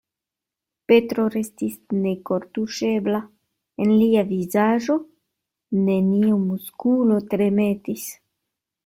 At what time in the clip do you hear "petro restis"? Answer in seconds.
0.91-1.73